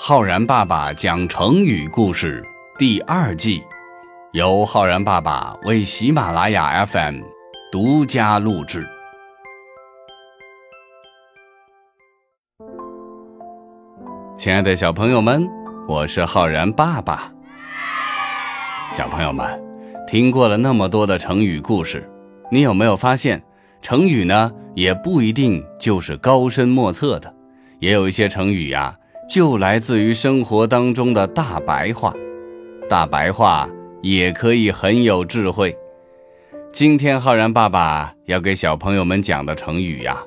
[0.00, 2.40] 浩然爸爸讲成语故事
[2.78, 3.64] 第二季，
[4.30, 7.20] 由浩然爸爸为喜马拉雅 FM
[7.72, 8.86] 独家录制。
[14.36, 15.44] 亲爱的小朋友们，
[15.88, 17.32] 我是浩然爸爸。
[18.92, 19.60] 小朋友们，
[20.06, 22.08] 听过了那么多的成语故事，
[22.52, 23.42] 你有没有发现，
[23.82, 27.34] 成语呢也不一定就是高深莫测的，
[27.80, 28.96] 也有一些成语呀。
[29.28, 32.14] 就来自于生活当中的大白话，
[32.88, 33.68] 大白话
[34.00, 35.76] 也可以很有智慧。
[36.72, 40.18] 今天浩然爸爸要给小朋友们讲的成语呀，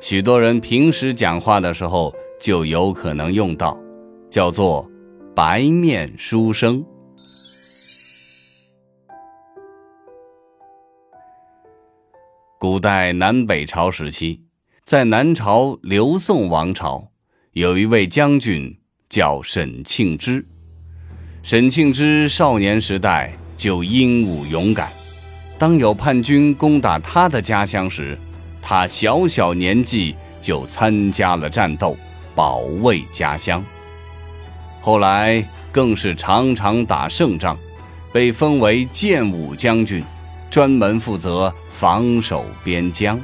[0.00, 3.74] 许多人平时讲话的时候就有可能用到，
[4.28, 4.86] 叫做
[5.34, 6.84] “白面书生”。
[12.60, 14.42] 古代南北朝时期，
[14.84, 17.11] 在南朝刘宋王朝。
[17.52, 18.74] 有一位将军
[19.10, 20.42] 叫沈庆之，
[21.42, 24.88] 沈庆之少年时代就英武勇敢。
[25.58, 28.18] 当有叛军攻打他的家乡时，
[28.62, 31.94] 他小小年纪就参加了战斗，
[32.34, 33.62] 保卫家乡。
[34.80, 37.58] 后来更是常常打胜仗，
[38.10, 40.02] 被封为建武将军，
[40.50, 43.20] 专门负责防守边疆。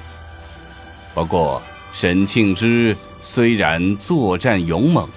[1.15, 1.63] 不过，
[1.95, 2.95] 沈庆之。
[3.21, 5.09] 虽然作战勇猛，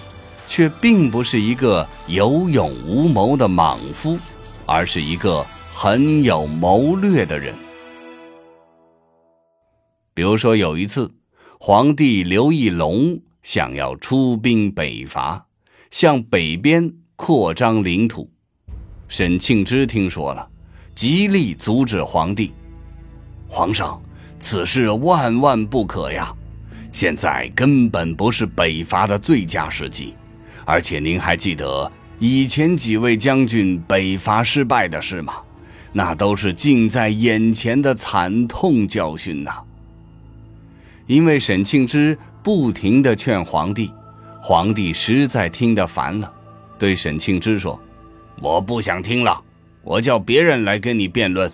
[0.47, 4.17] 却并不是一个有勇无谋的莽夫，
[4.65, 7.55] 而是一个很有谋略的人。
[10.13, 11.09] 比如说，有一次，
[11.59, 15.45] 皇帝刘义隆想要出兵北伐，
[15.89, 18.29] 向北边扩张领土。
[19.07, 20.47] 沈庆之听说了，
[20.93, 22.51] 极力阻止皇帝
[23.47, 24.01] ：“皇上，
[24.39, 26.35] 此事万万不可呀！”
[26.91, 30.15] 现在根本不是北伐的最佳时机，
[30.65, 35.35] 而且您还记得以前几位将军北伐失败的事吗？
[35.93, 39.51] 那都是近在眼前的惨痛教训呐。
[41.05, 43.91] 因为沈庆之不停地劝皇帝，
[44.41, 46.31] 皇帝实在听得烦了，
[46.79, 47.77] 对沈庆之说
[48.39, 49.41] ：“我不想听了，
[49.81, 51.51] 我叫别人来跟你辩论。”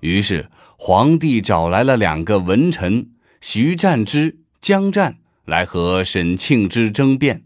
[0.00, 3.06] 于是皇帝找来了两个文臣。
[3.40, 7.42] 徐战之、江战来和沈庆之争辩，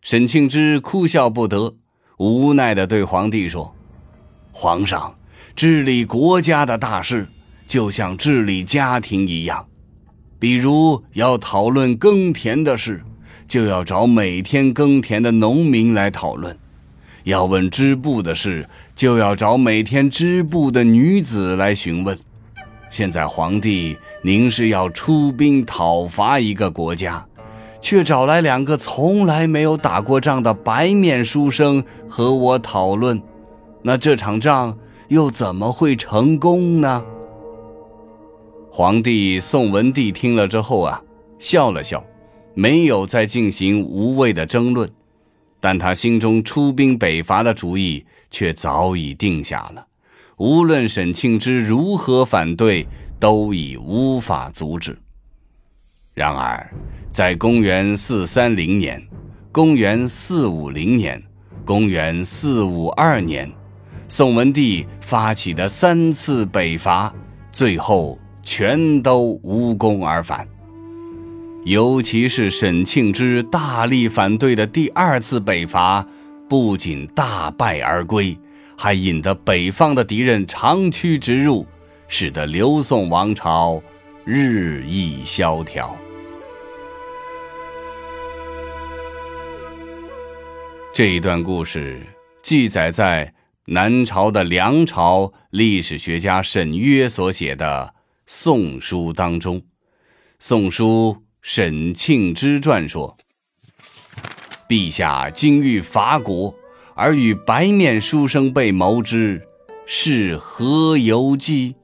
[0.00, 1.76] 沈庆之哭笑不得，
[2.16, 3.74] 无奈地对皇帝说
[4.52, 5.14] ：“皇上，
[5.54, 7.28] 治理国家的大事
[7.68, 9.66] 就像治理家庭一样，
[10.38, 13.04] 比如要讨论耕田的事，
[13.46, 16.54] 就要找每天耕田的农民来讨论；
[17.24, 22.18] 要问织布的事，就要找每天织布的女子来询问。”
[22.92, 27.26] 现在皇帝，您是要出兵讨伐一个国家，
[27.80, 33.18] 却找来两个从来没有打过仗的白面书生和我讨论，
[33.80, 34.76] 那这场仗
[35.08, 37.02] 又怎么会成功呢？
[38.70, 41.02] 皇帝宋文帝听了之后啊，
[41.38, 42.04] 笑了笑，
[42.52, 44.86] 没有再进行无谓的争论，
[45.58, 49.86] 但他心中出兵北伐的主意却早已定下了。
[50.42, 52.84] 无论沈庆之如何反对，
[53.20, 54.98] 都已无法阻止。
[56.14, 56.68] 然而，
[57.12, 59.00] 在公元四三零年、
[59.52, 61.22] 公元四五零年、
[61.64, 63.48] 公元四五二年，
[64.08, 67.14] 宋文帝发起的三次北伐，
[67.52, 70.44] 最后全都无功而返。
[71.64, 76.04] 尤其是沈庆之大力反对的第二次北伐，
[76.48, 78.36] 不仅大败而归。
[78.82, 81.64] 还引得北方的敌人长驱直入，
[82.08, 83.80] 使得刘宋王朝
[84.24, 85.96] 日益萧条。
[90.92, 92.04] 这一段故事
[92.42, 93.32] 记载在
[93.66, 97.94] 南朝的梁朝历史学家沈约所写的
[98.26, 99.60] 《宋书》当中，
[100.40, 103.16] 《宋书·沈庆之传》说
[104.68, 106.52] ：“陛下今欲伐国。”
[107.02, 109.42] 而与白面书生被谋之，
[109.86, 111.74] 是何由机？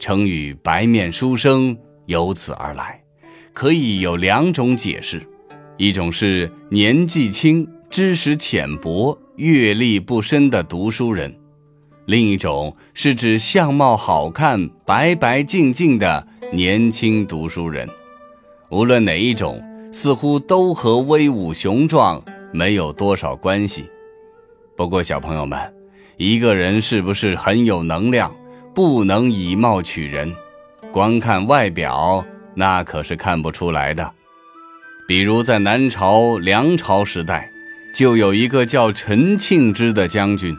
[0.00, 3.00] 成语“白面书生”由此而来，
[3.52, 5.22] 可以有两种解释：
[5.76, 11.30] 一种是年纪轻、知识浅薄、阅历不深的读书人；
[12.06, 17.88] 另一种是指相貌好看、白白净净的年轻读书人。
[18.68, 19.62] 无论哪一种，
[19.92, 22.20] 似乎都和威武雄壮。
[22.52, 23.90] 没有多少关系。
[24.76, 25.58] 不过，小朋友们，
[26.16, 28.34] 一个人是不是很有能量，
[28.74, 30.34] 不能以貌取人，
[30.92, 34.12] 光看外表那可是看不出来的。
[35.08, 37.50] 比如在南朝梁朝时代，
[37.94, 40.56] 就有一个叫陈庆之的将军，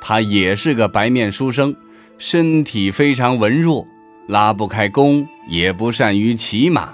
[0.00, 1.74] 他也是个白面书生，
[2.16, 3.86] 身体非常文弱，
[4.28, 6.92] 拉不开弓，也不善于骑马，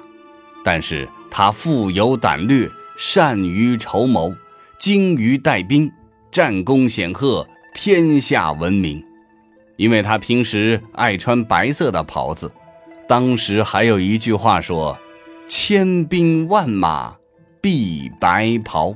[0.64, 4.34] 但是他富有胆略，善于筹谋，
[4.78, 5.90] 精于带兵，
[6.30, 9.04] 战功显赫，天下闻名。
[9.76, 12.52] 因为他平时爱穿白色的袍子，
[13.08, 14.96] 当时还有一句话说
[15.48, 17.16] ：“千兵万马
[17.60, 18.94] 必白袍。”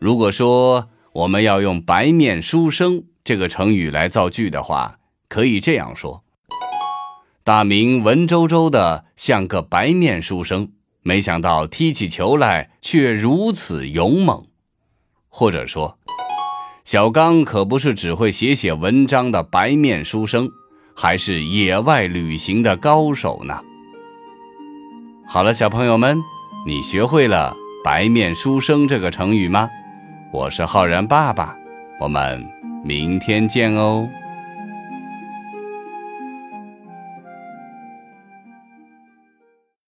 [0.00, 4.98] 如果说我们要用“白面书生”这个成语来造句的话，
[5.28, 6.24] 可以这样说：
[7.44, 14.44] 大明文绉绉的像个白面书生，没想到踢起球来却如此勇猛。
[15.28, 15.98] 或者说。
[16.84, 20.48] 小刚可不是只会写写文章的白面书生，
[20.96, 23.60] 还是野外旅行的高手呢。
[25.26, 26.18] 好了，小朋友们，
[26.66, 27.54] 你学会了
[27.84, 29.68] “白面书生”这个成语吗？
[30.32, 31.54] 我是浩然爸爸，
[32.00, 32.42] 我们
[32.82, 34.08] 明天见哦。